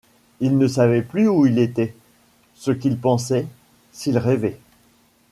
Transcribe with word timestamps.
Il 0.39 0.57
ne 0.57 0.67
savait 0.67 1.03
plus 1.03 1.27
où 1.29 1.45
il 1.45 1.59
était, 1.59 1.93
ce 2.55 2.71
qu’il 2.71 2.97
pensait, 2.97 3.45
s’il 3.91 4.17
rêvait. 4.17 4.59